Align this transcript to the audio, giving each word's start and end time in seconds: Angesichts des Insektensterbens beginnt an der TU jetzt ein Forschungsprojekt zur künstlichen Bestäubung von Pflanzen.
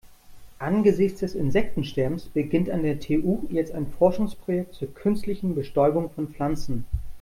Angesichts 0.57 1.19
des 1.19 1.35
Insektensterbens 1.35 2.25
beginnt 2.29 2.71
an 2.71 2.81
der 2.81 2.99
TU 2.99 3.43
jetzt 3.51 3.71
ein 3.71 3.85
Forschungsprojekt 3.85 4.73
zur 4.73 4.91
künstlichen 4.91 5.53
Bestäubung 5.53 6.09
von 6.09 6.29
Pflanzen. 6.29 6.85